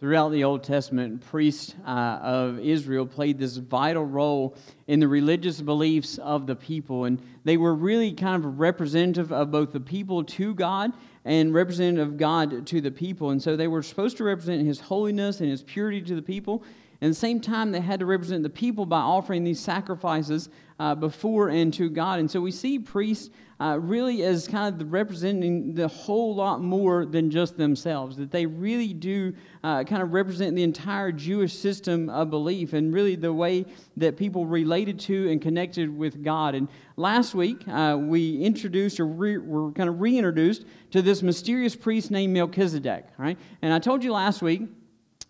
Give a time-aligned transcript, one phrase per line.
[0.00, 5.60] throughout the Old Testament, priests uh, of Israel played this vital role in the religious
[5.60, 7.04] beliefs of the people.
[7.04, 10.92] And they were really kind of representative of both the people to God
[11.26, 13.30] and representative of God to the people.
[13.30, 16.64] And so they were supposed to represent his holiness and his purity to the people.
[17.00, 20.50] And at the same time, they had to represent the people by offering these sacrifices
[20.78, 22.20] uh, before and to God.
[22.20, 27.04] And so we see priests uh, really as kind of representing the whole lot more
[27.04, 32.08] than just themselves, that they really do uh, kind of represent the entire Jewish system
[32.08, 33.66] of belief and really the way
[33.98, 36.54] that people related to and connected with God.
[36.54, 41.76] And last week, uh, we introduced or re- were kind of reintroduced to this mysterious
[41.76, 43.38] priest named Melchizedek, right?
[43.60, 44.62] And I told you last week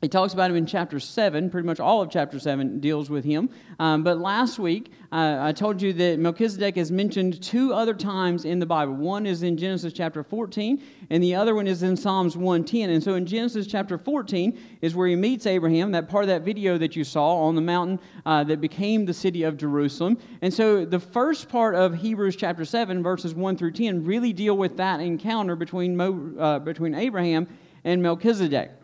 [0.01, 1.51] he talks about him in chapter 7.
[1.51, 3.51] Pretty much all of chapter 7 deals with him.
[3.79, 8.47] Um, but last week, uh, I told you that Melchizedek is mentioned two other times
[8.47, 8.95] in the Bible.
[8.95, 12.89] One is in Genesis chapter 14, and the other one is in Psalms 110.
[12.89, 16.43] And so in Genesis chapter 14 is where he meets Abraham, that part of that
[16.43, 20.17] video that you saw on the mountain uh, that became the city of Jerusalem.
[20.41, 24.57] And so the first part of Hebrews chapter 7, verses 1 through 10, really deal
[24.57, 27.47] with that encounter between, Mo, uh, between Abraham
[27.85, 28.80] and Melchizedek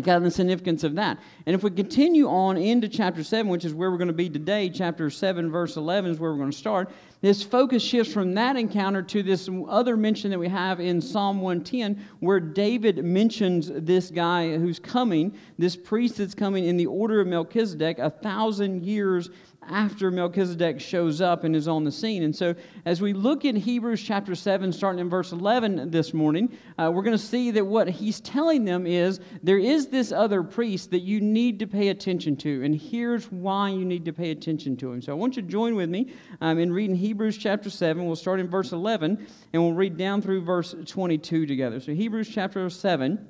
[0.00, 1.18] kind of the significance of that.
[1.46, 4.28] And if we continue on into chapter 7, which is where we're going to be
[4.28, 8.34] today, chapter 7, verse 11 is where we're going to start, this focus shifts from
[8.34, 13.70] that encounter to this other mention that we have in Psalm 110, where David mentions
[13.72, 18.84] this guy who's coming, this priest that's coming in the order of Melchizedek, a thousand
[18.84, 19.30] years
[19.68, 22.22] after Melchizedek shows up and is on the scene.
[22.22, 26.56] And so, as we look at Hebrews chapter 7, starting in verse 11 this morning,
[26.78, 30.42] uh, we're going to see that what he's telling them is there is this other
[30.42, 32.62] priest that you need to pay attention to.
[32.64, 35.02] And here's why you need to pay attention to him.
[35.02, 38.04] So, I want you to join with me um, in reading Hebrews chapter 7.
[38.04, 41.80] We'll start in verse 11 and we'll read down through verse 22 together.
[41.80, 43.28] So, Hebrews chapter 7,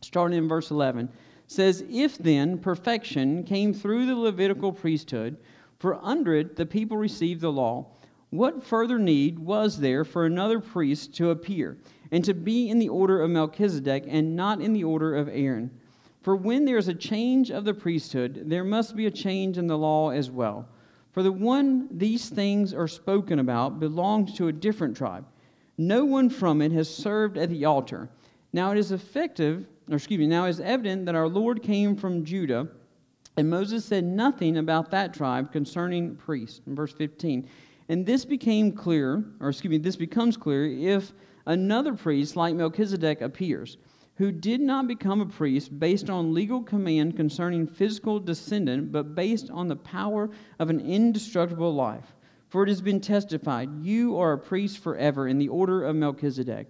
[0.00, 1.08] starting in verse 11,
[1.46, 5.36] says, If then perfection came through the Levitical priesthood,
[5.78, 7.92] for under it the people received the law.
[8.30, 11.78] What further need was there for another priest to appear,
[12.10, 15.70] and to be in the order of Melchizedek, and not in the order of Aaron?
[16.22, 19.68] For when there is a change of the priesthood, there must be a change in
[19.68, 20.68] the law as well.
[21.12, 25.24] For the one these things are spoken about belongs to a different tribe.
[25.78, 28.10] No one from it has served at the altar.
[28.52, 31.96] Now it is effective, or excuse me, now it is evident that our Lord came
[31.96, 32.68] from Judah
[33.36, 36.60] and Moses said nothing about that tribe concerning priests.
[36.66, 37.48] In verse 15.
[37.88, 41.12] And this became clear, or excuse me, this becomes clear if
[41.44, 43.76] another priest like Melchizedek appears,
[44.16, 49.50] who did not become a priest based on legal command concerning physical descendant, but based
[49.50, 52.14] on the power of an indestructible life.
[52.48, 56.68] For it has been testified, you are a priest forever in the order of Melchizedek.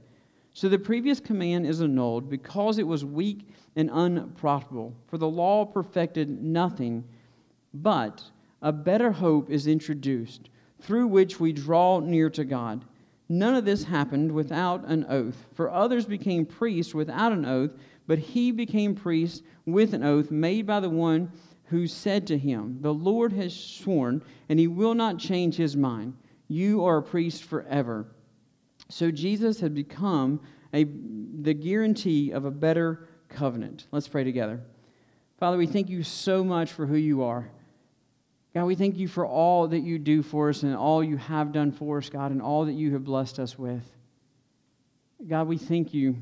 [0.56, 3.47] So the previous command is annulled because it was weak
[3.77, 4.97] and unprofitable.
[5.06, 7.05] For the law perfected nothing,
[7.75, 8.22] but
[8.62, 10.49] a better hope is introduced,
[10.81, 12.87] through which we draw near to God.
[13.28, 15.44] None of this happened without an oath.
[15.53, 17.75] For others became priests without an oath,
[18.06, 21.31] but he became priest with an oath made by the one
[21.65, 26.17] who said to him, The Lord has sworn, and he will not change his mind.
[26.49, 28.06] You are a priest forever.
[28.89, 30.41] So Jesus had become
[30.73, 33.87] a, the guarantee of a better covenant.
[33.91, 34.61] Let's pray together.
[35.39, 37.51] Father, we thank you so much for who you are.
[38.55, 41.53] God, we thank you for all that you do for us and all you have
[41.53, 43.85] done for us, God, and all that you have blessed us with.
[45.29, 46.17] God, we thank you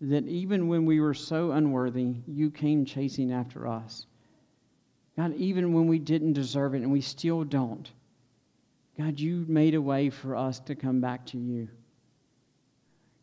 [0.00, 4.06] that even when we were so unworthy, you came chasing after us.
[5.16, 7.90] God, even when we didn't deserve it and we still don't.
[8.96, 11.68] God, you made a way for us to come back to you.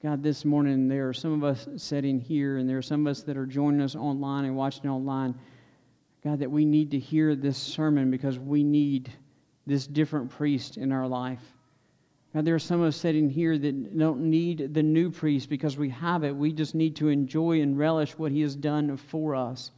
[0.03, 3.11] God, this morning there are some of us sitting here, and there are some of
[3.11, 5.35] us that are joining us online and watching online.
[6.23, 9.11] God, that we need to hear this sermon because we need
[9.65, 11.41] this different priest in our life.
[12.33, 15.77] God, there are some of us sitting here that don't need the new priest because
[15.77, 16.35] we have it.
[16.35, 19.71] We just need to enjoy and relish what he has done for us.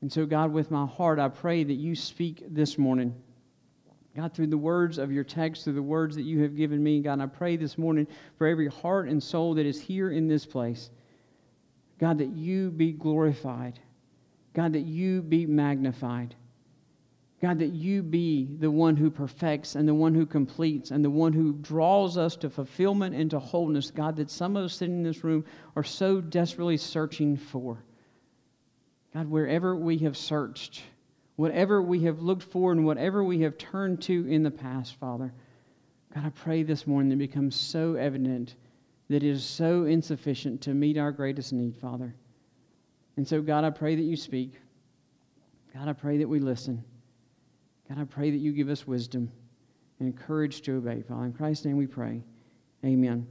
[0.00, 3.14] And so, God, with my heart, I pray that you speak this morning.
[4.16, 7.00] God, through the words of your text, through the words that you have given me,
[7.00, 8.06] God, I pray this morning
[8.38, 10.88] for every heart and soul that is here in this place.
[11.98, 13.78] God, that you be glorified.
[14.54, 16.34] God, that you be magnified.
[17.42, 21.10] God, that you be the one who perfects and the one who completes and the
[21.10, 23.90] one who draws us to fulfillment and to wholeness.
[23.90, 25.44] God, that some of us sitting in this room
[25.76, 27.84] are so desperately searching for.
[29.12, 30.82] God, wherever we have searched,
[31.36, 35.32] whatever we have looked for and whatever we have turned to in the past, Father.
[36.14, 38.56] God, I pray this morning that it becomes so evident
[39.08, 42.14] that it is so insufficient to meet our greatest need, Father.
[43.16, 44.54] And so, God, I pray that you speak.
[45.74, 46.82] God, I pray that we listen.
[47.88, 49.30] God, I pray that you give us wisdom
[50.00, 51.02] and courage to obey.
[51.02, 52.22] Father, in Christ's name we pray.
[52.84, 53.26] Amen.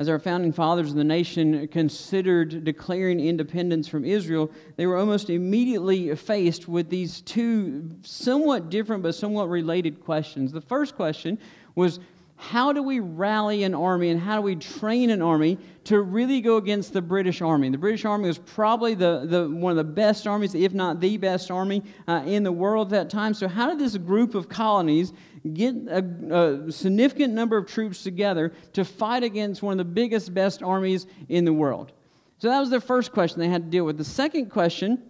[0.00, 5.28] As our founding fathers of the nation considered declaring independence from Israel, they were almost
[5.28, 10.52] immediately faced with these two somewhat different but somewhat related questions.
[10.52, 11.36] The first question
[11.74, 11.98] was
[12.40, 16.40] how do we rally an army and how do we train an army to really
[16.40, 17.68] go against the British Army?
[17.68, 21.16] The British Army was probably the, the, one of the best armies, if not the
[21.16, 23.34] best army uh, in the world at that time.
[23.34, 25.12] So, how did this group of colonies
[25.52, 30.32] get a, a significant number of troops together to fight against one of the biggest,
[30.32, 31.90] best armies in the world?
[32.38, 33.98] So, that was the first question they had to deal with.
[33.98, 35.02] The second question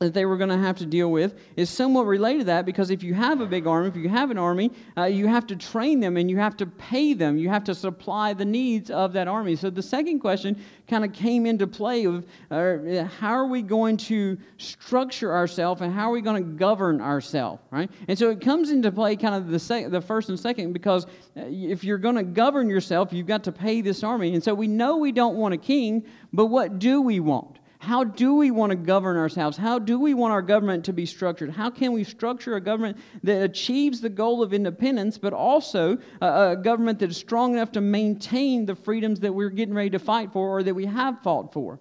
[0.00, 2.90] that they were going to have to deal with is somewhat related to that because
[2.90, 5.54] if you have a big army, if you have an army, uh, you have to
[5.54, 7.36] train them and you have to pay them.
[7.36, 9.56] You have to supply the needs of that army.
[9.56, 10.58] So the second question
[10.88, 15.92] kind of came into play of uh, how are we going to structure ourselves and
[15.92, 17.90] how are we going to govern ourselves, right?
[18.08, 21.04] And so it comes into play kind of the, sec- the first and second because
[21.04, 24.32] uh, if you're going to govern yourself, you've got to pay this army.
[24.32, 27.59] And so we know we don't want a king, but what do we want?
[27.80, 29.56] How do we want to govern ourselves?
[29.56, 31.48] How do we want our government to be structured?
[31.48, 36.50] How can we structure a government that achieves the goal of independence, but also a,
[36.50, 39.98] a government that is strong enough to maintain the freedoms that we're getting ready to
[39.98, 41.80] fight for or that we have fought for?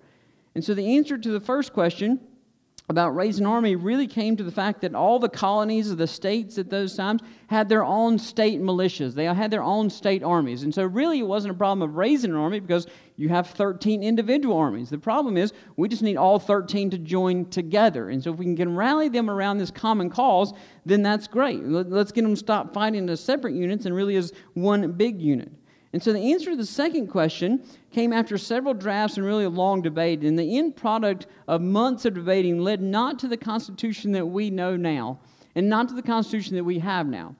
[0.55, 2.21] And so the answer to the first question
[2.89, 6.07] about raising an army really came to the fact that all the colonies of the
[6.07, 9.13] states at those times had their own state militias.
[9.13, 10.63] They had their own state armies.
[10.63, 14.01] And so, really, it wasn't a problem of raising an army because you have 13
[14.01, 14.89] individual armies.
[14.89, 18.09] The problem is we just need all 13 to join together.
[18.09, 20.53] And so, if we can rally them around this common cause,
[20.83, 21.63] then that's great.
[21.63, 25.51] Let's get them to stop fighting as separate units and really as one big unit.
[25.91, 29.49] And so the answer to the second question came after several drafts and really a
[29.49, 30.21] long debate.
[30.21, 34.51] And the end product of months of debating led not to the Constitution that we
[34.51, 35.19] know now
[35.55, 37.35] and not to the Constitution that we have now.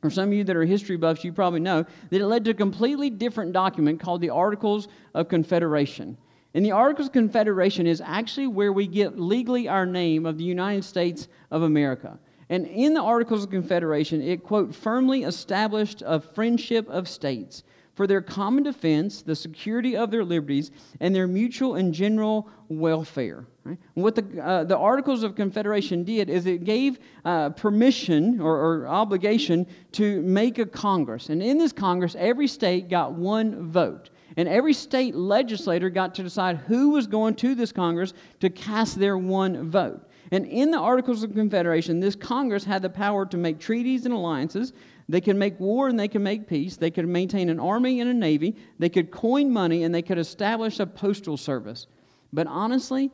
[0.00, 2.52] For some of you that are history buffs, you probably know that it led to
[2.52, 6.16] a completely different document called the Articles of Confederation.
[6.54, 10.44] And the Articles of Confederation is actually where we get legally our name of the
[10.44, 12.18] United States of America.
[12.48, 17.62] And in the Articles of Confederation, it, quote, firmly established a friendship of states
[18.00, 20.70] for their common defense, the security of their liberties,
[21.00, 23.44] and their mutual and general welfare.
[23.62, 23.76] Right?
[23.92, 28.88] What the, uh, the Articles of Confederation did is it gave uh, permission or, or
[28.88, 31.28] obligation to make a Congress.
[31.28, 34.08] And in this Congress, every state got one vote.
[34.38, 38.98] And every state legislator got to decide who was going to this Congress to cast
[38.98, 40.08] their one vote.
[40.30, 44.14] And in the Articles of Confederation, this Congress had the power to make treaties and
[44.14, 44.72] alliances,
[45.10, 46.76] they could make war and they could make peace.
[46.76, 48.56] They could maintain an army and a navy.
[48.78, 51.88] They could coin money and they could establish a postal service.
[52.32, 53.10] But honestly,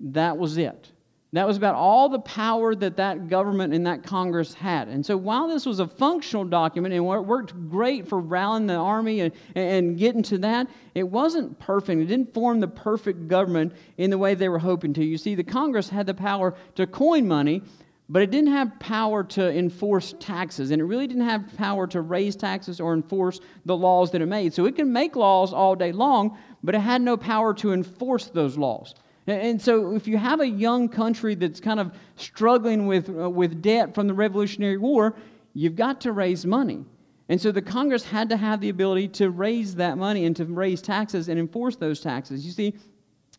[0.00, 0.92] that was it.
[1.32, 4.88] That was about all the power that that government and that Congress had.
[4.88, 8.76] And so while this was a functional document and it worked great for rallying the
[8.76, 12.00] army and, and getting to that, it wasn't perfect.
[12.00, 15.04] It didn't form the perfect government in the way they were hoping to.
[15.04, 17.62] You see, the Congress had the power to coin money,
[18.08, 22.02] but it didn't have power to enforce taxes, and it really didn't have power to
[22.02, 24.54] raise taxes or enforce the laws that it made.
[24.54, 28.26] So it can make laws all day long, but it had no power to enforce
[28.26, 28.94] those laws.
[29.26, 33.60] And so, if you have a young country that's kind of struggling with, uh, with
[33.60, 35.16] debt from the Revolutionary War,
[35.52, 36.84] you've got to raise money.
[37.28, 40.44] And so, the Congress had to have the ability to raise that money and to
[40.44, 42.46] raise taxes and enforce those taxes.
[42.46, 42.74] You see,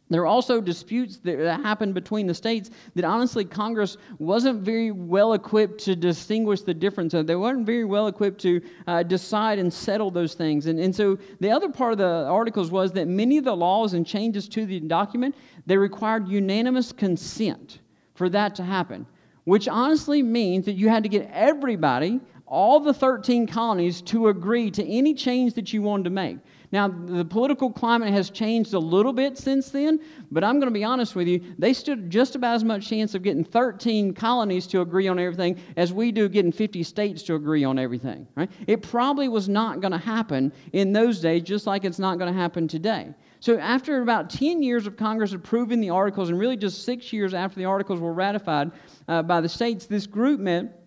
[0.10, 5.34] there are also disputes that happened between the states that honestly Congress wasn't very well
[5.34, 7.14] equipped to distinguish the difference.
[7.14, 10.68] And they weren't very well equipped to uh, decide and settle those things.
[10.68, 13.94] And, and so the other part of the articles was that many of the laws
[13.94, 15.36] and changes to the document,
[15.66, 17.80] they required unanimous consent
[18.16, 19.06] for that to happen,
[19.44, 24.72] which honestly means that you had to get everybody, all the 13 colonies, to agree
[24.72, 26.38] to any change that you wanted to make.
[26.72, 30.00] Now, the political climate has changed a little bit since then,
[30.32, 33.16] but I'm going to be honest with you, they stood just about as much chance
[33.16, 37.36] of getting 13 colonies to agree on everything as we do getting 50 states to
[37.36, 38.52] agree on everything, right?
[38.66, 42.34] It probably was not going to happen in those days, just like it's not going
[42.34, 43.14] to happen today.
[43.40, 47.34] So, after about 10 years of Congress approving the articles, and really just six years
[47.34, 48.72] after the articles were ratified
[49.08, 50.87] uh, by the states, this group met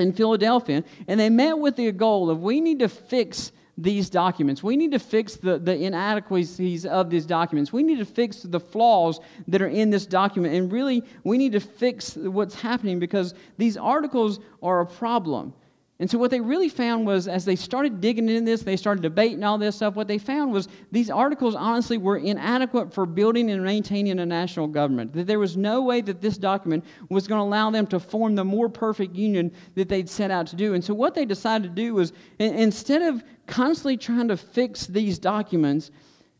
[0.00, 4.62] in Philadelphia, and they met with the goal of we need to fix these documents.
[4.62, 7.72] We need to fix the, the inadequacies of these documents.
[7.72, 10.54] We need to fix the flaws that are in this document.
[10.54, 15.54] And really, we need to fix what's happening because these articles are a problem.
[16.00, 19.02] And so, what they really found was, as they started digging into this, they started
[19.02, 23.50] debating all this stuff, what they found was these articles honestly were inadequate for building
[23.50, 25.12] and maintaining a national government.
[25.12, 28.34] That there was no way that this document was going to allow them to form
[28.34, 30.72] the more perfect union that they'd set out to do.
[30.72, 35.18] And so, what they decided to do was, instead of constantly trying to fix these
[35.18, 35.90] documents,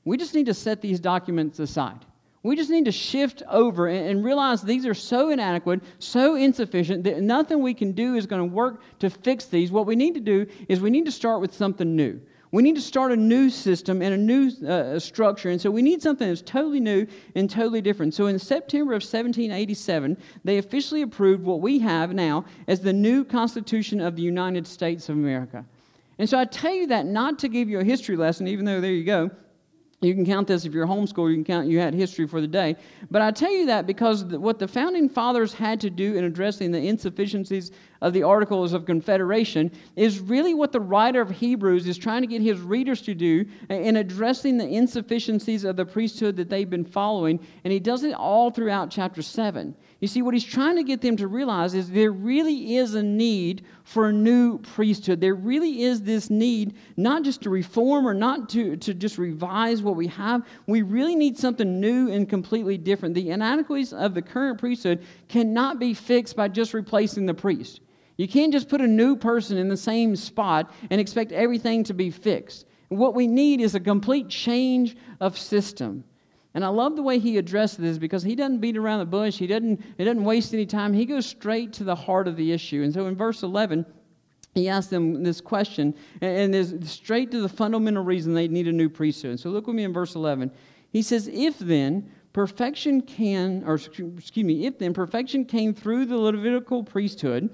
[0.07, 2.07] we just need to set these documents aside.
[2.43, 7.21] We just need to shift over and realize these are so inadequate, so insufficient, that
[7.21, 9.71] nothing we can do is going to work to fix these.
[9.71, 12.19] What we need to do is we need to start with something new.
[12.53, 15.51] We need to start a new system and a new uh, structure.
[15.51, 17.07] And so we need something that's totally new
[17.37, 18.15] and totally different.
[18.15, 23.23] So in September of 1787, they officially approved what we have now as the new
[23.23, 25.65] Constitution of the United States of America.
[26.19, 28.81] And so I tell you that not to give you a history lesson, even though
[28.81, 29.31] there you go.
[30.03, 32.47] You can count this if you're homeschooled, you can count you had history for the
[32.47, 32.77] day.
[33.11, 36.71] But I tell you that because what the founding fathers had to do in addressing
[36.71, 41.99] the insufficiencies of the Articles of Confederation is really what the writer of Hebrews is
[41.99, 46.49] trying to get his readers to do in addressing the insufficiencies of the priesthood that
[46.49, 47.39] they've been following.
[47.65, 49.75] And he does it all throughout chapter 7.
[50.01, 53.03] You see, what he's trying to get them to realize is there really is a
[53.03, 55.21] need for a new priesthood.
[55.21, 59.83] There really is this need not just to reform or not to, to just revise
[59.83, 60.47] what we have.
[60.67, 63.15] We really need something new and completely different.
[63.15, 67.81] The inadequacies of the current priesthood cannot be fixed by just replacing the priest.
[68.21, 71.95] You can't just put a new person in the same spot and expect everything to
[71.95, 72.67] be fixed.
[72.91, 76.05] What we need is a complete change of system.
[76.53, 79.39] And I love the way he addresses this because he doesn't beat around the bush.
[79.39, 80.93] He doesn't, he doesn't waste any time.
[80.93, 82.83] He goes straight to the heart of the issue.
[82.83, 83.87] And so in verse 11,
[84.55, 88.73] he asks them this question, and is straight to the fundamental reason they need a
[88.73, 89.41] new priesthood.
[89.41, 90.51] So look with me in verse 11.
[90.91, 96.19] He says, If then perfection can, or excuse me, if then perfection came through the
[96.19, 97.49] Levitical priesthood,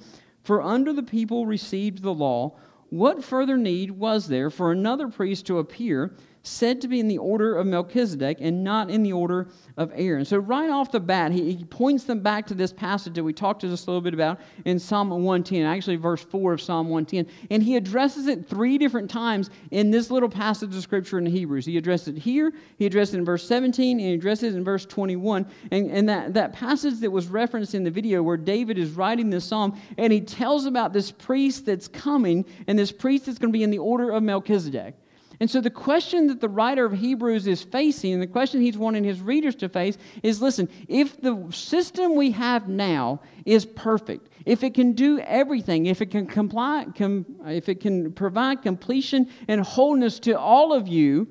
[0.46, 2.56] for under the people received the law,
[2.88, 6.14] what further need was there for another priest to appear
[6.46, 10.24] said to be in the order of Melchizedek and not in the order of Aaron.
[10.24, 13.32] So, right off the bat, he, he points them back to this passage that we
[13.32, 16.88] talked to just a little bit about in Psalm 110, actually, verse 4 of Psalm
[16.88, 17.26] 110.
[17.50, 21.66] And he addresses it three different times in this little passage of Scripture in Hebrews.
[21.66, 24.64] He addressed it here, he addressed it in verse 17, and he addressed it in
[24.64, 25.46] verse 21.
[25.72, 29.30] And, and that, that passage that was referenced in the video where David is writing
[29.30, 33.52] this psalm, and he tells about this priest that's coming, and this priest that's going
[33.52, 34.94] to be in the order of Melchizedek.
[35.38, 38.78] And so, the question that the writer of Hebrews is facing, and the question he's
[38.78, 44.30] wanting his readers to face, is listen, if the system we have now is perfect,
[44.46, 49.28] if it can do everything, if it can comply, com, if it can provide completion
[49.48, 51.28] and wholeness to all of you,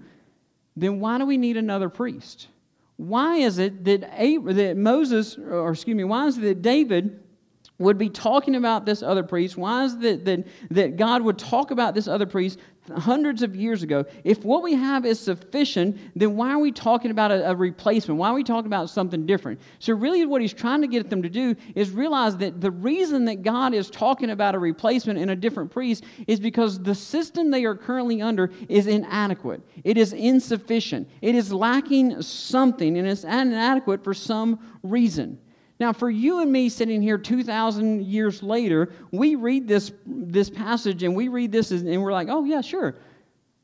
[0.75, 2.47] then why do we need another priest?
[2.97, 7.21] Why is it that, that Moses, or excuse me, why is it that David
[7.77, 9.57] would be talking about this other priest?
[9.57, 12.59] Why is it that, that God would talk about this other priest
[12.94, 17.12] hundreds of years ago, if what we have is sufficient, then why are we talking
[17.12, 18.20] about a, a, replacement?
[18.20, 19.60] Why are we talking about something different?
[19.80, 23.25] So, really, what he's trying to get them to do is realize that the reason
[23.25, 27.51] that God is talking about a replacement and a different priest is because the system
[27.51, 29.62] they are currently under is inadequate.
[29.84, 31.10] It is insufficient.
[31.22, 35.39] It is lacking something, and it's inadequate for some reason.
[35.79, 41.03] Now, for you and me sitting here 2,000 years later, we read this, this passage
[41.03, 42.96] and we read this and we're like, oh, yeah, sure.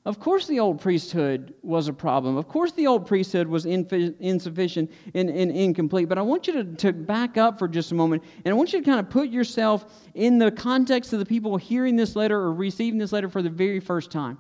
[0.04, 2.36] Of course, the old priesthood was a problem.
[2.36, 6.10] Of course, the old priesthood was insufficient and, and, incomplete.
[6.10, 8.74] But I want you to, to back up for just a moment, and I want
[8.74, 12.40] you to kind of put yourself in the context of the people hearing this letter
[12.40, 14.40] or receiving this letter for the very first time.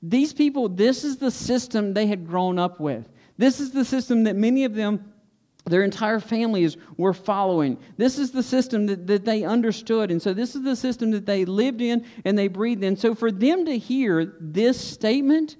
[0.00, 3.08] These people, this is the system they had grown up with.
[3.36, 5.12] This is the system that many of them
[5.66, 7.78] their entire families were following.
[7.96, 10.10] This is the system that, that they understood.
[10.10, 12.96] And so, this is the system that they lived in and they breathed in.
[12.96, 15.56] So, for them to hear this statement,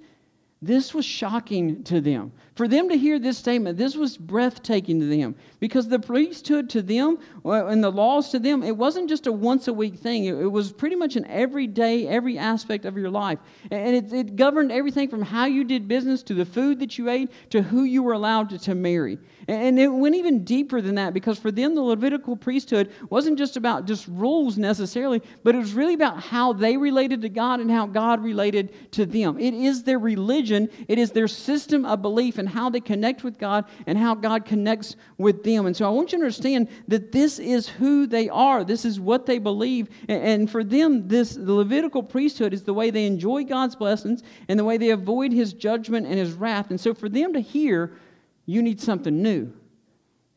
[0.61, 2.31] this was shocking to them.
[2.55, 6.81] For them to hear this statement, this was breathtaking to them because the priesthood to
[6.81, 10.23] them uh, and the laws to them, it wasn't just a once a week thing.
[10.23, 13.39] It, was pretty much an everyday, every aspect of your life.
[13.71, 17.09] And it, it, governed everything from how you did business to the food that you
[17.09, 19.17] ate to who you were allowed to, to marry.
[19.49, 23.57] And it went even deeper than that because for them, the Levitical priesthood wasn't just
[23.57, 27.69] about just rules necessarily, but it was really about how they related to God and
[27.69, 29.37] how God related to them.
[29.39, 33.37] It is their religion, it is their system of belief and how they connect with
[33.37, 35.65] God and how God connects with them.
[35.65, 38.99] And so I want you to understand that this is who they are, this is
[38.99, 39.89] what they believe.
[40.07, 44.59] And for them, this the Levitical priesthood is the way they enjoy God's blessings and
[44.59, 46.69] the way they avoid his judgment and his wrath.
[46.69, 47.97] And so for them to hear,
[48.45, 49.51] you need something new.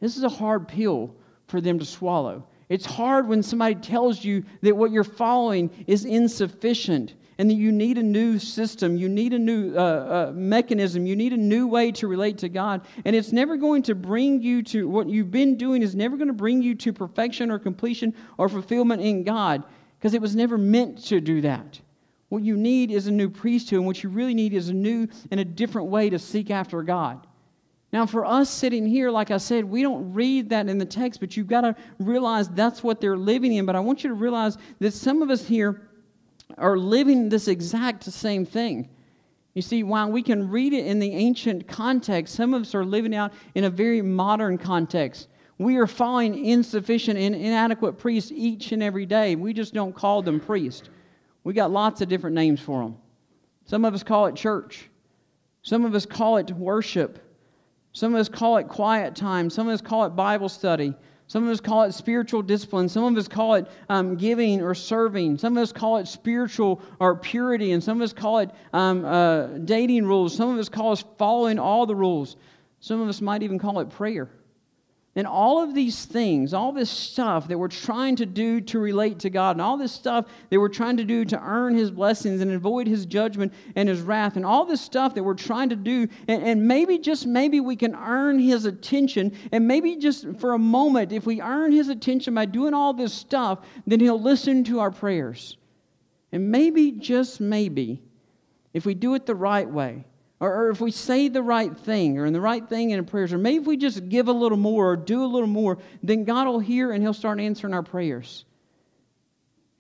[0.01, 1.15] This is a hard pill
[1.47, 2.47] for them to swallow.
[2.69, 7.71] It's hard when somebody tells you that what you're following is insufficient and that you
[7.71, 11.69] need a new system, you need a new uh, uh, mechanism, you need a new
[11.69, 12.83] way to relate to God.
[13.05, 16.29] And it's never going to bring you to what you've been doing, is never going
[16.29, 19.63] to bring you to perfection or completion or fulfillment in God
[19.99, 21.81] because it was never meant to do that.
[22.29, 25.09] What you need is a new priesthood, and what you really need is a new
[25.31, 27.27] and a different way to seek after God.
[27.91, 31.21] Now, for us sitting here, like I said, we don't read that in the text,
[31.21, 33.65] but you've got to realize that's what they're living in.
[33.65, 35.88] But I want you to realize that some of us here
[36.57, 38.89] are living this exact same thing.
[39.55, 42.85] You see, while we can read it in the ancient context, some of us are
[42.85, 45.29] living out in a very modern context.
[45.59, 49.35] We are following insufficient and inadequate priests each and every day.
[49.35, 50.89] We just don't call them priests.
[51.43, 52.97] We got lots of different names for them.
[53.65, 54.89] Some of us call it church.
[55.63, 57.19] Some of us call it worship.
[57.93, 59.51] Some of us call it quiet time.
[59.51, 60.95] Some of us call it Bible study.
[61.29, 62.89] Some of us call it spiritual discipline.
[62.89, 65.37] Some of us call it um, giving or serving.
[65.37, 67.73] Some of us call it spiritual or purity.
[67.73, 70.35] And some of us call it um, uh, dating rules.
[70.35, 72.37] Some of us call it following all the rules.
[72.81, 74.31] Some of us might even call it prayer.
[75.19, 79.19] And all of these things, all this stuff that we're trying to do to relate
[79.19, 82.41] to God, and all this stuff that we're trying to do to earn His blessings
[82.41, 85.75] and avoid His judgment and His wrath, and all this stuff that we're trying to
[85.75, 90.53] do, and, and maybe just maybe we can earn His attention, and maybe just for
[90.53, 94.63] a moment, if we earn His attention by doing all this stuff, then He'll listen
[94.63, 95.57] to our prayers.
[96.31, 98.01] And maybe, just maybe,
[98.73, 100.05] if we do it the right way,
[100.41, 103.39] or, if we say the right thing or in the right thing in prayers, or
[103.39, 106.47] maybe if we just give a little more or do a little more, then God
[106.47, 108.45] will hear and He'll start answering our prayers.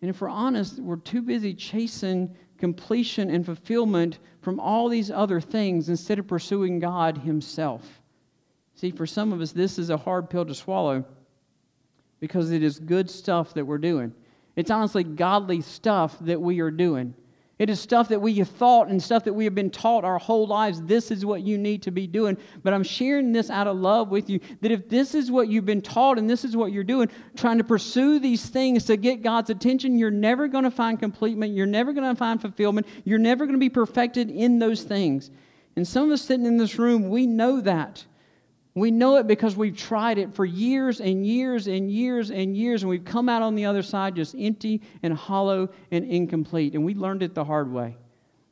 [0.00, 5.40] And if we're honest, we're too busy chasing completion and fulfillment from all these other
[5.40, 8.00] things instead of pursuing God Himself.
[8.74, 11.04] See, for some of us, this is a hard pill to swallow
[12.20, 14.12] because it is good stuff that we're doing.
[14.56, 17.14] It's honestly godly stuff that we are doing.
[17.58, 20.18] It is stuff that we have thought and stuff that we have been taught our
[20.18, 20.80] whole lives.
[20.82, 22.36] This is what you need to be doing.
[22.62, 25.66] But I'm sharing this out of love with you that if this is what you've
[25.66, 29.22] been taught and this is what you're doing, trying to pursue these things to get
[29.22, 31.52] God's attention, you're never going to find completement.
[31.52, 32.86] You're never going to find fulfillment.
[33.04, 35.32] You're never going to be perfected in those things.
[35.74, 38.04] And some of us sitting in this room, we know that.
[38.74, 42.82] We know it because we've tried it for years and years and years and years,
[42.82, 46.74] and we've come out on the other side just empty and hollow and incomplete.
[46.74, 47.96] And we learned it the hard way.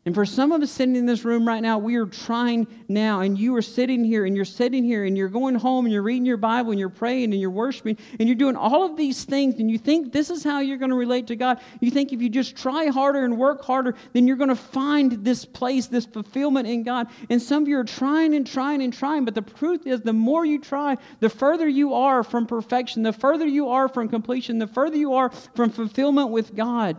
[0.06, 3.22] And for some of us sitting in this room right now, we are trying now,
[3.22, 6.00] and you are sitting here, and you're sitting here, and you're going home, and you're
[6.00, 9.24] reading your Bible, and you're praying, and you're worshiping, and you're doing all of these
[9.24, 11.60] things, and you think this is how you're going to relate to God.
[11.80, 15.24] You think if you just try harder and work harder, then you're going to find
[15.24, 17.08] this place, this fulfillment in God.
[17.28, 20.12] And some of you are trying and trying and trying, but the truth is, the
[20.12, 24.60] more you try, the further you are from perfection, the further you are from completion,
[24.60, 26.96] the further you are from fulfillment with God.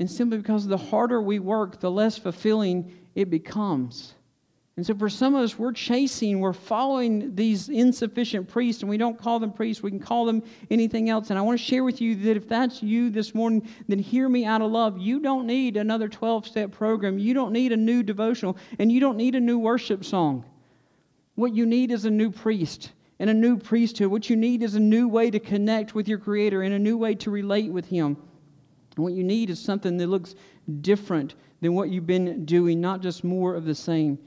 [0.00, 4.14] And simply because the harder we work, the less fulfilling it becomes.
[4.78, 8.96] And so, for some of us, we're chasing, we're following these insufficient priests, and we
[8.96, 11.28] don't call them priests, we can call them anything else.
[11.28, 14.26] And I want to share with you that if that's you this morning, then hear
[14.26, 14.96] me out of love.
[14.96, 19.00] You don't need another 12 step program, you don't need a new devotional, and you
[19.00, 20.46] don't need a new worship song.
[21.34, 24.10] What you need is a new priest and a new priesthood.
[24.10, 26.96] What you need is a new way to connect with your Creator and a new
[26.96, 28.16] way to relate with Him.
[28.96, 30.34] And what you need is something that looks
[30.80, 34.18] different than what you've been doing, not just more of the same.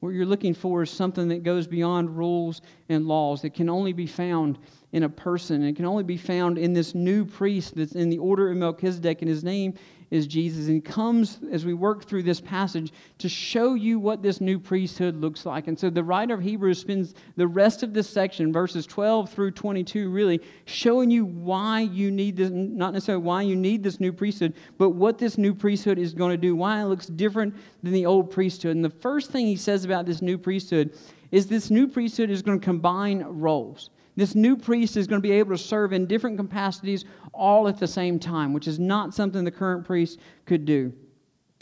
[0.00, 3.92] What you're looking for is something that goes beyond rules and laws, that can only
[3.92, 4.58] be found
[4.94, 5.64] in a person.
[5.64, 9.22] It can only be found in this new priest that's in the order of Melchizedek,
[9.22, 9.74] and his name
[10.12, 10.68] is Jesus.
[10.68, 15.16] And comes as we work through this passage to show you what this new priesthood
[15.16, 15.66] looks like.
[15.66, 19.50] And so the writer of Hebrews spends the rest of this section, verses 12 through
[19.50, 24.12] 22, really showing you why you need this, not necessarily why you need this new
[24.12, 27.52] priesthood, but what this new priesthood is going to do, why it looks different
[27.82, 28.76] than the old priesthood.
[28.76, 30.96] And the first thing he says about this new priesthood
[31.32, 33.90] is this new priesthood is going to combine roles.
[34.16, 37.78] This new priest is going to be able to serve in different capacities all at
[37.78, 40.92] the same time, which is not something the current priest could do.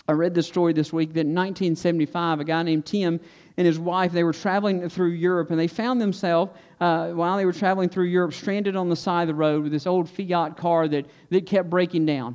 [0.09, 3.21] I read this story this week that in 1975, a guy named Tim
[3.57, 7.45] and his wife, they were traveling through Europe, and they found themselves, uh, while they
[7.45, 10.57] were traveling through Europe, stranded on the side of the road with this old Fiat
[10.57, 12.35] car that, that kept breaking down.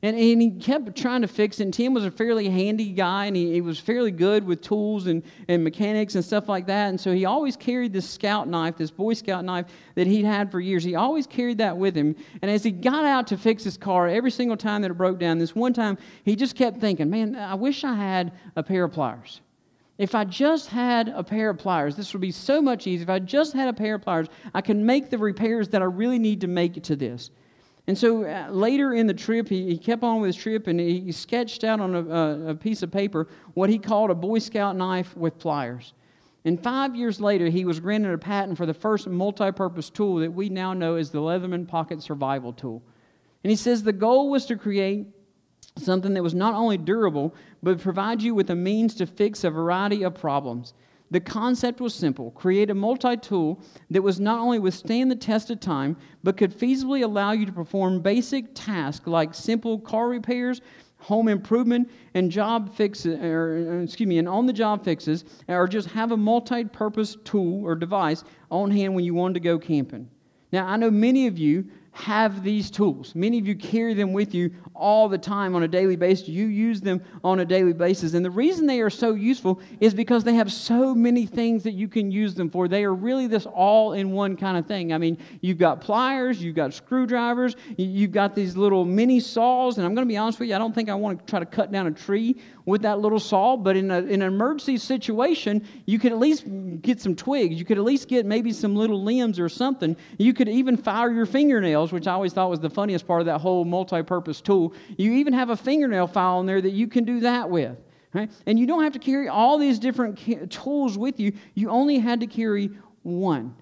[0.00, 1.64] And, and he kept trying to fix it.
[1.64, 5.08] And Tim was a fairly handy guy, and he, he was fairly good with tools
[5.08, 6.90] and, and mechanics and stuff like that.
[6.90, 10.52] And so he always carried this scout knife, this Boy Scout knife that he'd had
[10.52, 10.84] for years.
[10.84, 12.14] He always carried that with him.
[12.42, 15.18] And as he got out to fix his car, every single time that it broke
[15.18, 18.84] down, this one time, he just kept thinking, man, I wish I had a pair
[18.84, 19.40] of pliers.
[19.98, 23.02] If I just had a pair of pliers, this would be so much easier.
[23.02, 25.86] If I just had a pair of pliers, I can make the repairs that I
[25.86, 27.30] really need to make to this.
[27.88, 30.78] And so uh, later in the trip, he, he, kept on with his trip and
[30.78, 34.14] he, he sketched out on a, a, a, piece of paper what he called a
[34.14, 35.94] Boy Scout knife with pliers.
[36.44, 40.16] And five years later, he was granted a patent for the first multi purpose tool
[40.16, 42.82] that we now know as the Leatherman Pocket Survival Tool.
[43.42, 45.06] And he says the goal was to create
[45.78, 49.50] something that was not only durable, but provide you with a means to fix a
[49.50, 50.74] variety of problems.
[51.10, 55.50] The concept was simple create a multi tool that was not only withstand the test
[55.50, 60.60] of time, but could feasibly allow you to perform basic tasks like simple car repairs,
[60.98, 65.66] home improvement, and job fixes, or uh, excuse me, and on the job fixes, or
[65.66, 69.58] just have a multi purpose tool or device on hand when you wanted to go
[69.58, 70.08] camping.
[70.52, 71.66] Now, I know many of you
[71.98, 73.12] have these tools.
[73.16, 76.28] Many of you carry them with you all the time on a daily basis.
[76.28, 78.14] You use them on a daily basis.
[78.14, 81.72] And the reason they are so useful is because they have so many things that
[81.72, 82.68] you can use them for.
[82.68, 84.92] They are really this all in one kind of thing.
[84.92, 89.78] I mean, you've got pliers, you've got screwdrivers, you've got these little mini saws.
[89.78, 91.40] And I'm going to be honest with you, I don't think I want to try
[91.40, 94.76] to cut down a tree with that little saw, but in, a, in an emergency
[94.76, 96.44] situation, you could at least
[96.82, 97.58] get some twigs.
[97.58, 99.96] You could at least get maybe some little limbs or something.
[100.18, 103.26] You could even fire your fingernails, which I always thought was the funniest part of
[103.26, 104.74] that whole multi purpose tool.
[104.96, 107.76] You even have a fingernail file in there that you can do that with.
[108.14, 108.30] Right?
[108.46, 111.32] And you don't have to carry all these different tools with you.
[111.54, 112.70] You only had to carry
[113.02, 113.54] one.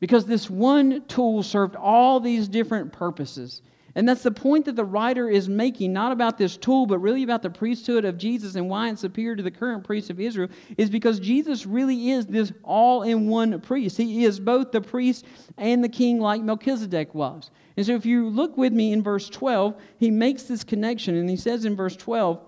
[0.00, 3.62] Because this one tool served all these different purposes.
[3.98, 7.24] And that's the point that the writer is making, not about this tool, but really
[7.24, 10.50] about the priesthood of Jesus and why it's superior to the current priest of Israel,
[10.76, 13.96] is because Jesus really is this all in one priest.
[13.96, 15.24] He is both the priest
[15.56, 17.50] and the king, like Melchizedek was.
[17.76, 21.28] And so if you look with me in verse 12, he makes this connection, and
[21.28, 22.40] he says in verse 12,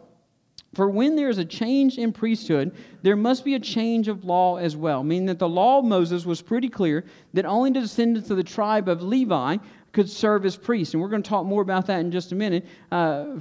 [0.74, 4.56] for when there is a change in priesthood, there must be a change of law
[4.56, 5.02] as well.
[5.02, 7.04] Meaning that the law of Moses was pretty clear
[7.34, 9.56] that only the descendants of the tribe of Levi
[9.92, 10.94] could serve as priests.
[10.94, 13.36] And we're going to talk more about that in just a minute uh,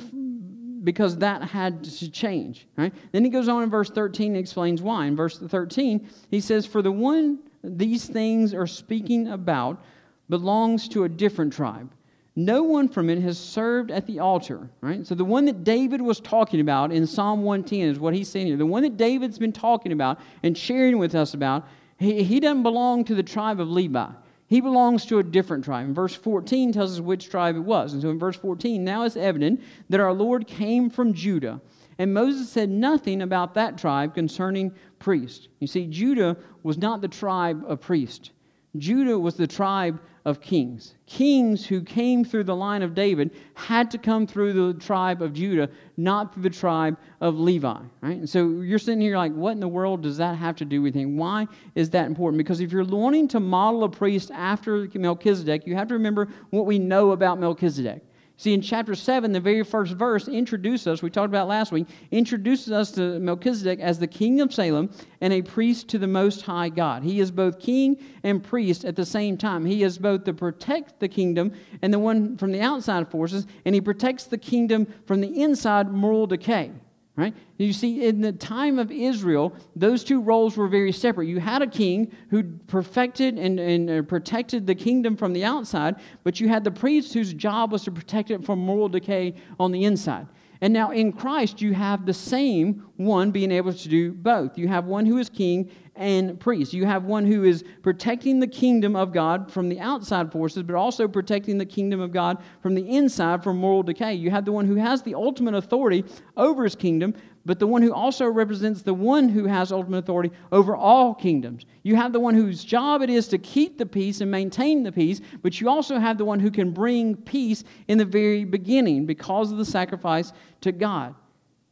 [0.84, 2.68] because that had to change.
[2.76, 2.94] Right?
[3.12, 5.06] Then he goes on in verse 13 and explains why.
[5.06, 9.84] In verse 13, he says, For the one these things are speaking about
[10.30, 11.92] belongs to a different tribe.
[12.36, 15.06] No one from it has served at the altar, right?
[15.06, 18.48] So the one that David was talking about in Psalm 110 is what he's saying
[18.48, 18.58] here.
[18.58, 22.64] The one that David's been talking about and sharing with us about, he, he doesn't
[22.64, 24.08] belong to the tribe of Levi.
[24.48, 25.86] He belongs to a different tribe.
[25.86, 27.94] And verse 14 tells us which tribe it was.
[27.94, 31.62] And so in verse 14, now it's evident that our Lord came from Judah.
[32.00, 35.50] And Moses said nothing about that tribe concerning priests.
[35.60, 38.32] You see, Judah was not the tribe of priests.
[38.78, 40.96] Judah was the tribe of kings.
[41.06, 45.34] Kings who came through the line of David had to come through the tribe of
[45.34, 47.80] Judah, not through the tribe of Levi.
[48.02, 48.18] Right?
[48.18, 50.82] And so you're sitting here like, what in the world does that have to do
[50.82, 51.18] with anything?
[51.18, 52.38] Why is that important?
[52.38, 56.66] Because if you're wanting to model a priest after Melchizedek, you have to remember what
[56.66, 58.04] we know about Melchizedek.
[58.40, 61.88] See, in chapter 7, the very first verse introduces us, we talked about last week,
[62.10, 66.44] introduces us to Melchizedek as the king of Salem and a priest to the Most
[66.44, 67.04] High God.
[67.04, 69.66] He is both king and priest at the same time.
[69.66, 73.76] He is both to protect the kingdom and the one from the outside forces, and
[73.76, 76.72] he protects the kingdom from the inside moral decay.
[77.20, 77.36] Right?
[77.58, 81.28] You see, in the time of Israel, those two roles were very separate.
[81.28, 85.98] You had a king who perfected and, and uh, protected the kingdom from the outside,
[86.24, 89.74] but you had the priest whose job was to protect it from moral decay on
[89.74, 90.28] the inside.
[90.62, 94.58] And now in Christ, you have the same one being able to do both.
[94.58, 96.74] You have one who is king and priest.
[96.74, 100.76] You have one who is protecting the kingdom of God from the outside forces, but
[100.76, 104.14] also protecting the kingdom of God from the inside from moral decay.
[104.14, 106.04] You have the one who has the ultimate authority
[106.36, 107.14] over his kingdom,
[107.46, 111.66] but the one who also represents the one who has ultimate authority over all kingdoms.
[111.84, 114.92] You have the one whose job it is to keep the peace and maintain the
[114.92, 119.06] peace, but you also have the one who can bring peace in the very beginning
[119.06, 121.16] because of the sacrifice to God.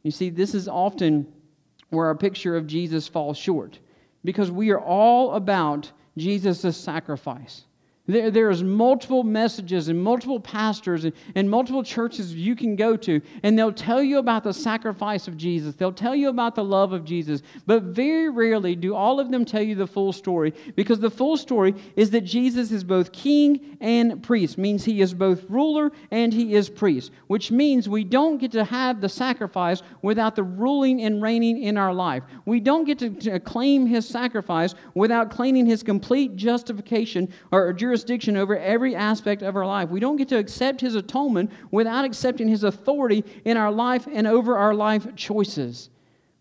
[0.02, 1.30] You see, this is often
[1.90, 3.78] where our picture of Jesus falls short
[4.24, 7.64] because we are all about Jesus' sacrifice.
[8.08, 13.20] There, there's multiple messages and multiple pastors and, and multiple churches you can go to,
[13.42, 15.74] and they'll tell you about the sacrifice of Jesus.
[15.74, 17.42] They'll tell you about the love of Jesus.
[17.66, 21.36] But very rarely do all of them tell you the full story, because the full
[21.36, 26.32] story is that Jesus is both king and priest, means he is both ruler and
[26.32, 31.02] he is priest, which means we don't get to have the sacrifice without the ruling
[31.02, 32.22] and reigning in our life.
[32.46, 37.97] We don't get to, to claim his sacrifice without claiming his complete justification or jurisdiction
[37.98, 39.88] jurisdiction over every aspect of our life.
[39.88, 44.26] We don't get to accept His atonement without accepting His authority in our life and
[44.26, 45.90] over our life choices.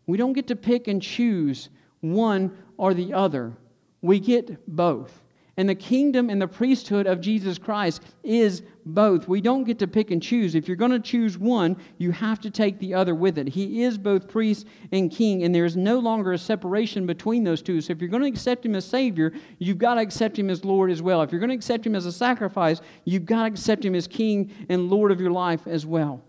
[0.05, 1.69] We don't get to pick and choose
[2.01, 3.53] one or the other.
[4.01, 5.23] We get both.
[5.57, 9.27] And the kingdom and the priesthood of Jesus Christ is both.
[9.27, 10.53] We don't get to pick and choose.
[10.53, 13.47] If you're going to choose one, you have to take the other with it.
[13.47, 17.63] He is both priest and king, and there is no longer a separation between those
[17.63, 17.81] two.
[17.81, 20.63] So if you're going to accept him as Savior, you've got to accept him as
[20.63, 21.23] Lord as well.
[21.23, 24.07] If you're going to accept him as a sacrifice, you've got to accept him as
[24.07, 26.21] King and Lord of your life as well.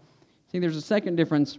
[0.51, 1.59] See, there's a second difference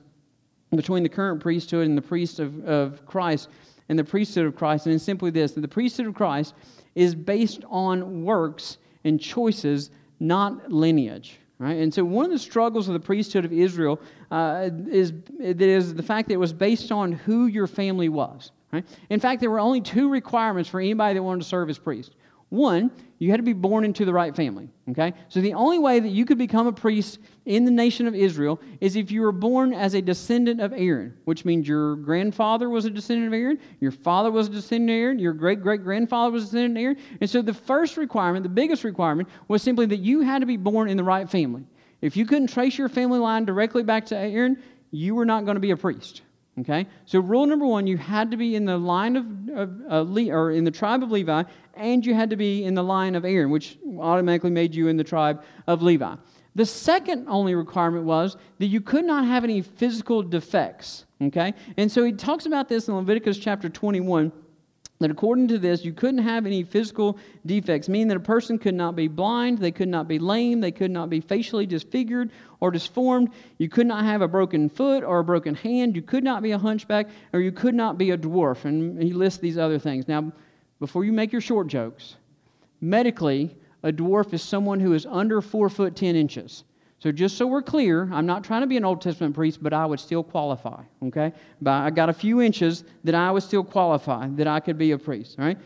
[0.76, 3.50] between the current priesthood and the priest of, of Christ
[3.90, 6.54] and the priesthood of Christ, and it's simply this that the priesthood of Christ
[6.96, 11.40] is based on works and choices, not lineage.
[11.58, 11.78] Right?
[11.78, 14.00] And so, one of the struggles of the priesthood of Israel
[14.32, 18.52] uh, is, is the fact that it was based on who your family was.
[18.72, 18.86] Right?
[19.10, 22.16] In fact, there were only two requirements for anybody that wanted to serve as priest.
[22.50, 24.70] One, you had to be born into the right family.
[24.90, 25.14] Okay?
[25.28, 28.60] So the only way that you could become a priest in the nation of Israel
[28.82, 32.86] is if you were born as a descendant of Aaron, which means your grandfather was
[32.86, 36.32] a descendant of Aaron, your father was a descendant of Aaron, your great great grandfather
[36.32, 36.98] was a descendant of Aaron.
[37.22, 40.58] And so the first requirement, the biggest requirement, was simply that you had to be
[40.58, 41.66] born in the right family.
[42.02, 44.58] If you couldn't trace your family line directly back to Aaron,
[44.92, 46.22] you were not going to be a priest.
[46.60, 46.88] Okay?
[47.06, 50.32] So, rule number one, you had to be in the line of, of uh, Le-
[50.32, 51.44] or in the tribe of Levi,
[51.80, 54.98] and you had to be in the line of Aaron, which automatically made you in
[54.98, 56.16] the tribe of Levi.
[56.56, 61.06] The second only requirement was that you could not have any physical defects.
[61.22, 61.54] Okay?
[61.78, 64.32] And so he talks about this in Leviticus chapter 21
[65.00, 68.74] that according to this, you couldn't have any physical defects, meaning that a person could
[68.74, 72.70] not be blind, they could not be lame, they could not be facially disfigured or
[72.70, 76.44] disformed, you could not have a broken foot or a broken hand, you could not
[76.44, 78.66] be a hunchback, or you could not be a dwarf.
[78.66, 80.06] And he lists these other things.
[80.06, 80.34] Now,
[80.80, 82.16] before you make your short jokes,
[82.82, 86.64] medically, a dwarf is someone who is under four foot ten inches.
[87.00, 89.72] So just so we're clear, I'm not trying to be an Old Testament priest, but
[89.72, 91.32] I would still qualify, okay?
[91.62, 94.92] But I got a few inches that I would still qualify that I could be
[94.92, 95.58] a priest, all right?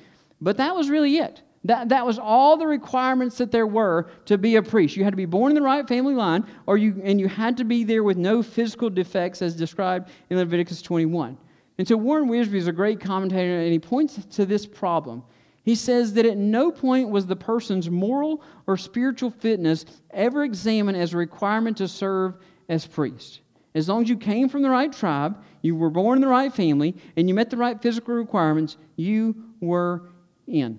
[0.41, 1.41] But that was really it.
[1.63, 4.95] That, that was all the requirements that there were to be a priest.
[4.95, 7.57] You had to be born in the right family line, or you, and you had
[7.57, 11.37] to be there with no physical defects as described in Leviticus 21.
[11.77, 15.23] And so Warren Wiersbe is a great commentator, and he points to this problem.
[15.63, 20.97] He says that at no point was the person's moral or spiritual fitness ever examined
[20.97, 22.35] as a requirement to serve
[22.69, 23.39] as priest.
[23.73, 26.53] As long as you came from the right tribe, you were born in the right
[26.53, 30.09] family, and you met the right physical requirements, you were
[30.47, 30.77] in.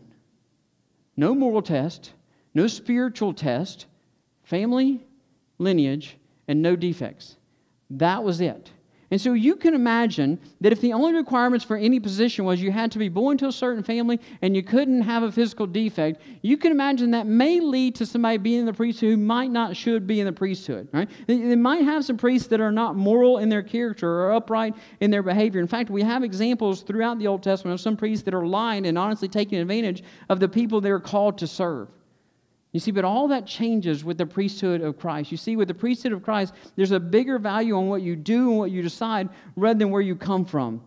[1.16, 2.12] No moral test,
[2.52, 3.86] no spiritual test,
[4.42, 5.04] family,
[5.58, 7.36] lineage, and no defects.
[7.90, 8.70] That was it.
[9.10, 12.72] And so you can imagine that if the only requirements for any position was you
[12.72, 16.22] had to be born to a certain family and you couldn't have a physical defect,
[16.42, 19.76] you can imagine that may lead to somebody being in the priesthood who might not
[19.76, 20.88] should be in the priesthood.
[20.92, 21.08] Right?
[21.26, 24.74] They, they might have some priests that are not moral in their character or upright
[25.00, 25.60] in their behavior.
[25.60, 28.86] In fact, we have examples throughout the Old Testament of some priests that are lying
[28.86, 31.88] and honestly taking advantage of the people they're called to serve.
[32.74, 35.30] You see, but all that changes with the priesthood of Christ.
[35.30, 38.50] You see, with the priesthood of Christ, there's a bigger value on what you do
[38.50, 40.82] and what you decide rather than where you come from.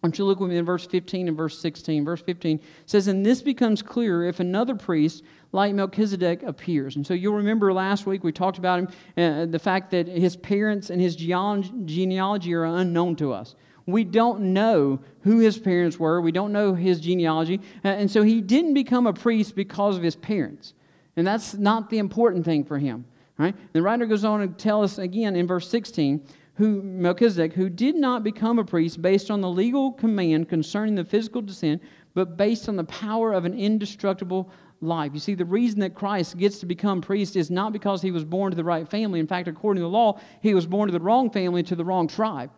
[0.00, 2.04] I want you look with me in verse 15 and verse 16.
[2.04, 6.94] Verse 15 says, And this becomes clear if another priest like Melchizedek appears.
[6.94, 10.36] And so you'll remember last week we talked about him, uh, the fact that his
[10.36, 13.56] parents and his genealogy are unknown to us.
[13.84, 17.60] We don't know who his parents were, we don't know his genealogy.
[17.84, 20.74] Uh, and so he didn't become a priest because of his parents.
[21.16, 23.04] And that's not the important thing for him.
[23.38, 23.54] Right?
[23.72, 26.26] The writer goes on to tell us again in verse 16
[26.56, 31.04] who Melchizedek, who did not become a priest based on the legal command concerning the
[31.04, 31.82] physical descent,
[32.14, 34.50] but based on the power of an indestructible
[34.80, 35.12] life.
[35.12, 38.24] You see, the reason that Christ gets to become priest is not because he was
[38.24, 39.20] born to the right family.
[39.20, 41.84] In fact, according to the law, he was born to the wrong family, to the
[41.84, 42.50] wrong tribe.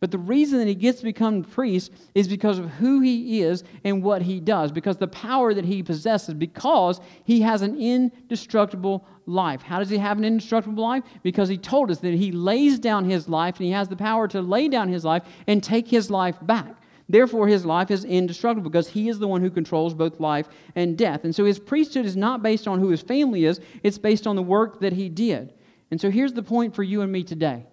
[0.00, 3.64] But the reason that he gets to become priest is because of who he is
[3.82, 9.04] and what he does, because the power that he possesses, because he has an indestructible
[9.26, 9.62] life.
[9.62, 11.02] How does he have an indestructible life?
[11.24, 14.28] Because he told us that he lays down his life and he has the power
[14.28, 16.76] to lay down his life and take his life back.
[17.08, 20.96] Therefore, his life is indestructible because he is the one who controls both life and
[20.96, 21.24] death.
[21.24, 24.36] And so his priesthood is not based on who his family is, it's based on
[24.36, 25.54] the work that he did.
[25.90, 27.66] And so here's the point for you and me today.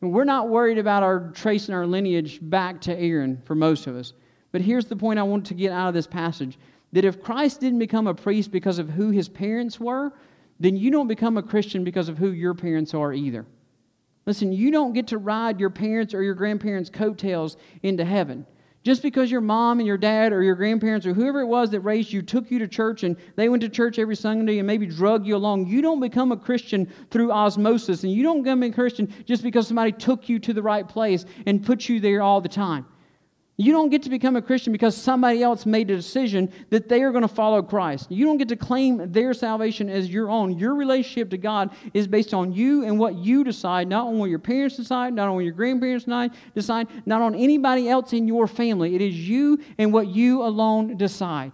[0.00, 4.14] We're not worried about our tracing our lineage back to Aaron for most of us.
[4.52, 6.58] But here's the point I want to get out of this passage
[6.92, 10.12] that if Christ didn't become a priest because of who his parents were,
[10.58, 13.46] then you don't become a Christian because of who your parents are either.
[14.26, 18.46] Listen, you don't get to ride your parents or your grandparents' coattails into heaven.
[18.82, 21.80] Just because your mom and your dad or your grandparents or whoever it was that
[21.80, 24.86] raised you took you to church and they went to church every Sunday and maybe
[24.86, 28.04] drug you along, you don't become a Christian through osmosis.
[28.04, 31.26] And you don't become a Christian just because somebody took you to the right place
[31.44, 32.86] and put you there all the time.
[33.60, 37.02] You don't get to become a Christian because somebody else made a decision that they
[37.02, 38.10] are going to follow Christ.
[38.10, 40.58] You don't get to claim their salvation as your own.
[40.58, 44.30] Your relationship to God is based on you and what you decide, not on what
[44.30, 46.06] your parents decide, not on what your grandparents
[46.54, 48.94] decide, not on anybody else in your family.
[48.94, 51.52] It is you and what you alone decide.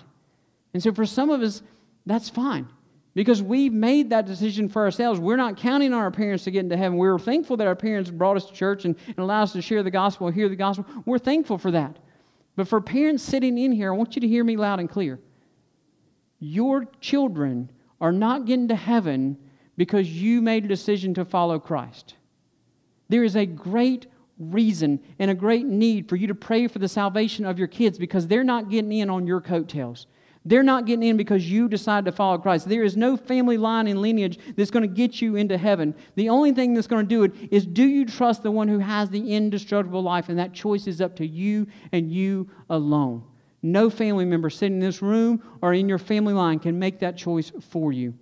[0.75, 1.61] And so for some of us,
[2.07, 2.69] that's fine
[3.17, 5.19] because we've made that decision for ourselves.
[5.19, 6.99] We're not counting on our parents to get into heaven.
[6.99, 9.83] We're thankful that our parents brought us to church and, and allowed us to share
[9.83, 10.85] the gospel, hear the gospel.
[11.07, 11.99] We're thankful for that.
[12.57, 15.19] But for parents sitting in here, I want you to hear me loud and clear.
[16.41, 17.71] Your children
[18.03, 19.39] are not getting to heaven
[19.79, 22.17] because you made a decision to follow Christ.
[23.09, 26.89] There is a great reason and a great need for you to pray for the
[26.89, 30.07] salvation of your kids because they're not getting in on your coattails.
[30.47, 32.69] They're not getting in because you decided to follow Christ.
[32.69, 35.93] There is no family line and lineage that's going to get you into heaven.
[36.15, 38.79] The only thing that's going to do it is do you trust the one who
[38.79, 40.29] has the indestructible life?
[40.29, 43.25] And that choice is up to you and you alone.
[43.61, 47.17] No family member sitting in this room or in your family line can make that
[47.17, 48.15] choice for you.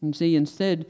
[0.00, 0.86] And see, instead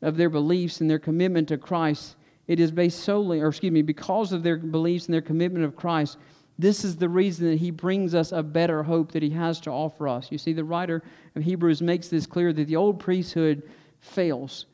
[0.00, 2.16] of their beliefs and their commitment to Christ,
[2.46, 5.76] it is based solely, or excuse me, because of their beliefs and their commitment of
[5.76, 6.16] Christ,
[6.58, 9.70] this is the reason that he brings us a better hope that he has to
[9.70, 10.30] offer us.
[10.30, 11.02] You see, the writer
[11.34, 13.62] of Hebrews makes this clear that the old priesthood
[14.00, 14.66] fails.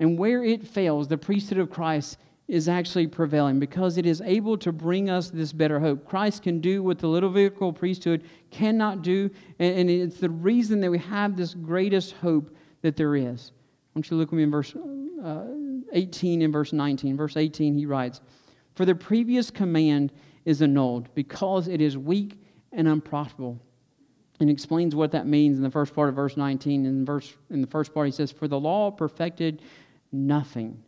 [0.00, 4.58] And where it fails, the priesthood of Christ is actually prevailing because it is able
[4.58, 6.06] to bring us this better hope.
[6.06, 10.90] Christ can do what the little Levitical priesthood cannot do, and it's the reason that
[10.90, 13.52] we have this greatest hope that there is.
[13.94, 14.74] I want you to look with me in verse
[15.24, 15.44] uh,
[15.92, 17.16] 18 and verse 19.
[17.16, 18.20] Verse 18, he writes,
[18.74, 20.12] For the previous command
[20.44, 22.40] is annulled because it is weak
[22.72, 23.60] and unprofitable.
[24.40, 26.86] And explains what that means in the first part of verse 19.
[26.86, 29.62] In, verse, in the first part, he says, For the law perfected
[30.10, 30.82] nothing.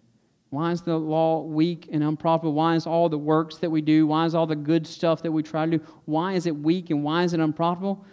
[0.51, 2.55] Why is the law weak and unprofitable?
[2.55, 5.33] Why is all the works that we do, why is all the good stuff that
[5.33, 8.05] we try to do, why is it weak and why is it unprofitable?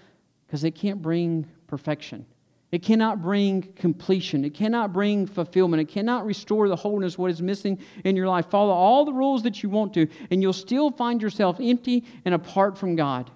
[0.45, 2.25] Because it can't bring perfection.
[2.73, 4.43] It cannot bring completion.
[4.43, 5.79] It cannot bring fulfillment.
[5.79, 8.47] It cannot restore the wholeness, what is missing in your life.
[8.49, 12.33] Follow all the rules that you want to, and you'll still find yourself empty and
[12.33, 13.29] apart from God.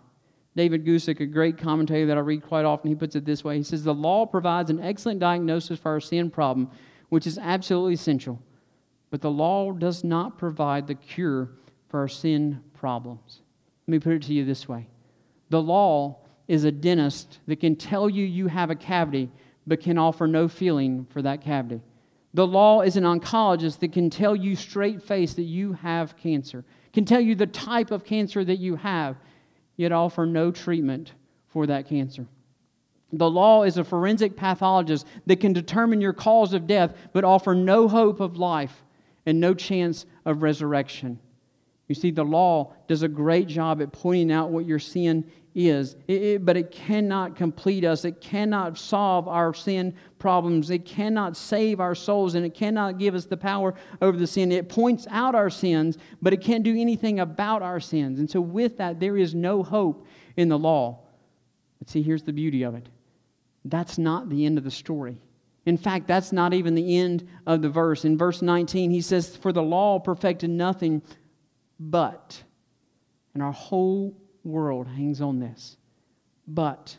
[0.55, 3.57] David Guzik, a great commentator that I read quite often, he puts it this way
[3.57, 6.71] He says, The law provides an excellent diagnosis for our sin problem,
[7.09, 8.41] which is absolutely essential.
[9.11, 11.51] But the law does not provide the cure
[11.89, 13.43] for our sin problems.
[13.85, 14.87] Let me put it to you this way
[15.51, 19.29] The law is a dentist that can tell you you have a cavity
[19.65, 21.81] but can offer no feeling for that cavity.
[22.33, 26.63] The law is an oncologist that can tell you straight face that you have cancer,
[26.93, 29.17] can tell you the type of cancer that you have,
[29.75, 31.13] yet offer no treatment
[31.47, 32.27] for that cancer.
[33.13, 37.55] The law is a forensic pathologist that can determine your cause of death but offer
[37.55, 38.83] no hope of life
[39.25, 41.19] and no chance of resurrection.
[41.87, 45.95] You see, the law does a great job at pointing out what your sin is,
[46.07, 48.05] it, it, but it cannot complete us.
[48.05, 50.69] It cannot solve our sin problems.
[50.69, 54.51] It cannot save our souls, and it cannot give us the power over the sin.
[54.51, 58.19] It points out our sins, but it can't do anything about our sins.
[58.19, 60.99] And so, with that, there is no hope in the law.
[61.79, 62.87] But see, here's the beauty of it
[63.65, 65.17] that's not the end of the story.
[65.65, 68.05] In fact, that's not even the end of the verse.
[68.05, 71.01] In verse 19, he says, For the law perfected nothing
[71.79, 72.41] but.
[73.33, 74.15] And our whole
[74.47, 75.77] world hangs on this.
[76.47, 76.97] But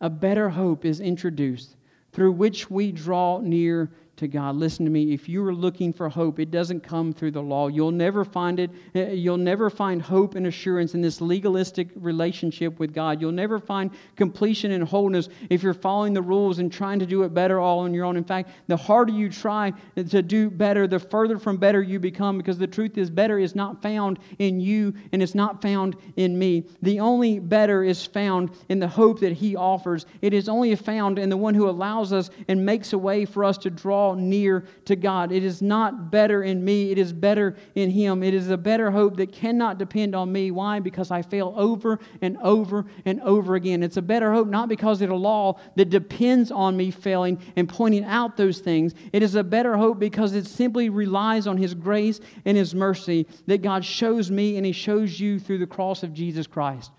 [0.00, 1.76] a better hope is introduced
[2.12, 4.56] through which we draw near to God.
[4.56, 5.12] Listen to me.
[5.12, 7.68] If you are looking for hope, it doesn't come through the law.
[7.68, 8.70] You'll never find it.
[8.94, 13.20] Eh, you'll never find hope and assurance in this legalistic relationship with God.
[13.20, 17.22] You'll never find completion and wholeness if you're following the rules and trying to do
[17.22, 18.16] it better all on your own.
[18.16, 22.38] In fact, the harder you try to do better, the further from better you become
[22.38, 26.38] because the truth is, better is not found in you and it's not found in
[26.38, 26.64] me.
[26.82, 30.06] The only better is found in the hope that He offers.
[30.22, 33.44] It is only found in the one who allows us and makes a way for
[33.44, 35.32] us to draw draw near to God.
[35.32, 38.22] It is not better in me, it is better in Him.
[38.22, 40.50] It is a better hope that cannot depend on me.
[40.50, 40.80] Why?
[40.80, 43.82] Because I fail over and over and over again.
[43.82, 47.68] It's a better hope not because it's a law that depends on me failing and
[47.68, 48.94] pointing out those things.
[49.12, 53.26] It is a better hope because it simply relies on His grace and His mercy
[53.46, 56.90] that God shows me and He shows you through the cross of Jesus Christ.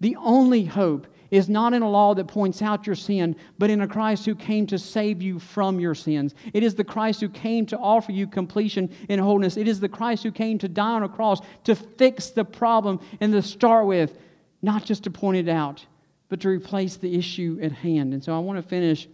[0.00, 3.80] The only hope is not in a law that points out your sin, but in
[3.80, 6.34] a Christ who came to save you from your sins.
[6.52, 9.56] It is the Christ who came to offer you completion and wholeness.
[9.56, 13.00] It is the Christ who came to die on a cross to fix the problem
[13.20, 14.18] and to start with,
[14.62, 15.84] not just to point it out,
[16.28, 18.12] but to replace the issue at hand.
[18.14, 19.08] And so I want to finish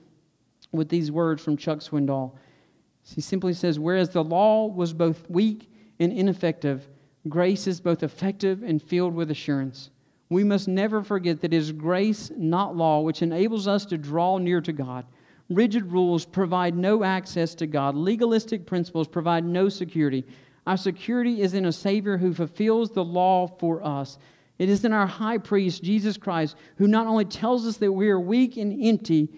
[0.73, 2.33] with these words from Chuck Swindoll.
[3.03, 6.89] He simply says, Whereas the law was both weak and ineffective,
[7.29, 9.91] grace is both effective and filled with assurance.
[10.29, 14.39] We must never forget that it is grace, not law, which enables us to draw
[14.39, 15.07] near to God.
[15.49, 17.95] Rigid rules provide no access to God.
[17.95, 20.25] Legalistic principles provide no security.
[20.67, 24.19] Our security is in a Savior who fulfills the law for us.
[24.59, 28.09] It is in our high priest, Jesus Christ, who not only tells us that we
[28.09, 29.29] are weak and empty,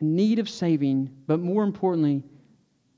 [0.00, 2.22] in need of saving, but more importantly,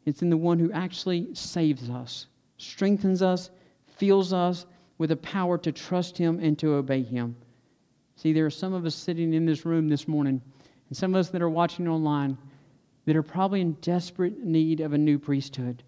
[0.05, 2.27] it's in the one who actually saves us,
[2.57, 3.51] strengthens us,
[3.97, 4.65] fills us
[4.99, 7.37] with the power to trust Him and to obey Him.
[8.17, 10.43] See, there are some of us sitting in this room this morning,
[10.89, 12.37] and some of us that are watching online
[13.07, 15.83] that are probably in desperate need of a new priesthood.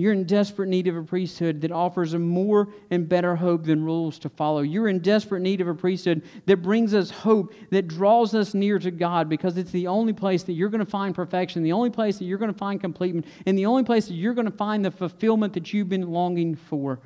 [0.00, 3.84] You're in desperate need of a priesthood that offers a more and better hope than
[3.84, 4.62] rules to follow.
[4.62, 8.78] You're in desperate need of a priesthood that brings us hope, that draws us near
[8.78, 11.90] to God because it's the only place that you're going to find perfection, the only
[11.90, 14.56] place that you're going to find completion, and the only place that you're going to
[14.56, 16.98] find the fulfillment that you've been longing for.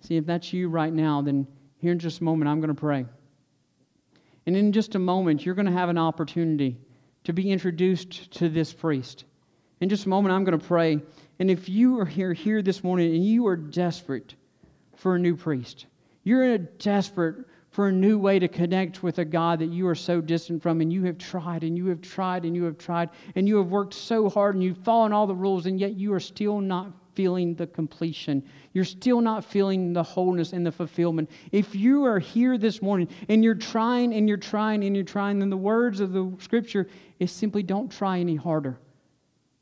[0.00, 1.46] See, if that's you right now, then
[1.78, 3.04] here in just a moment, I'm going to pray.
[4.46, 6.78] And in just a moment, you're going to have an opportunity
[7.24, 9.24] to be introduced to this priest.
[9.80, 11.00] In just a moment, I'm going to pray.
[11.38, 14.34] And if you are here, here this morning and you are desperate
[14.96, 15.86] for a new priest,
[16.24, 20.20] you're desperate for a new way to connect with a God that you are so
[20.20, 23.46] distant from, and you have tried and you have tried and you have tried, and
[23.46, 26.20] you have worked so hard and you've followed all the rules, and yet you are
[26.20, 28.40] still not feeling the completion.
[28.74, 31.28] You're still not feeling the wholeness and the fulfillment.
[31.50, 35.40] If you are here this morning and you're trying and you're trying and you're trying,
[35.40, 36.86] then the words of the scripture
[37.18, 38.78] is simply don't try any harder.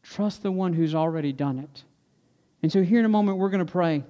[0.03, 1.85] Trust the one who's already done it.
[2.63, 4.05] And so, here in a moment, we're going to pray.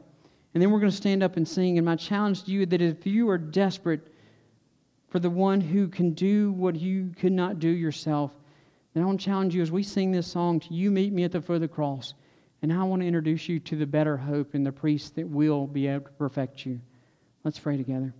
[0.52, 1.78] And then we're going to stand up and sing.
[1.78, 4.12] And my challenge to you that if you are desperate
[5.08, 8.32] for the one who can do what you could not do yourself,
[8.92, 11.22] then I want to challenge you as we sing this song to you meet me
[11.22, 12.14] at the foot of the cross.
[12.62, 15.66] And I want to introduce you to the better hope and the priest that will
[15.66, 16.80] be able to perfect you.
[17.44, 18.14] Let's pray together.